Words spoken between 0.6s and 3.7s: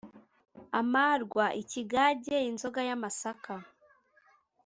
amarwa: ikigage, inzoga y’amasaka